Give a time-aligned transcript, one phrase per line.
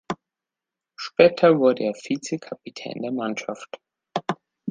[0.95, 3.79] Später wurde er Vize-Kapitän der Mannschaft.